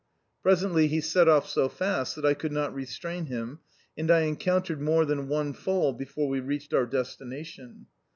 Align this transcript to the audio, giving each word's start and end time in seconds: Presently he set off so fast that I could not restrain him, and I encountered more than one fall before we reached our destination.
Presently 0.41 0.87
he 0.87 0.99
set 0.99 1.27
off 1.27 1.47
so 1.47 1.69
fast 1.69 2.15
that 2.15 2.25
I 2.25 2.33
could 2.33 2.51
not 2.51 2.73
restrain 2.73 3.27
him, 3.27 3.59
and 3.95 4.09
I 4.09 4.21
encountered 4.21 4.81
more 4.81 5.05
than 5.05 5.27
one 5.27 5.53
fall 5.53 5.93
before 5.93 6.27
we 6.27 6.39
reached 6.39 6.73
our 6.73 6.87
destination. 6.87 7.85